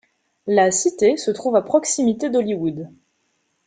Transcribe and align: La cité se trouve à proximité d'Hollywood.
La 0.47 0.71
cité 0.71 1.15
se 1.15 1.29
trouve 1.29 1.55
à 1.55 1.61
proximité 1.61 2.31
d'Hollywood. 2.31 2.89